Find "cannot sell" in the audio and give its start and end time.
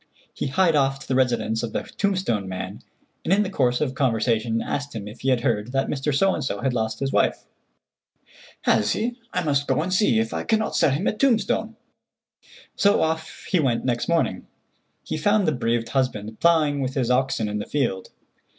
10.43-10.89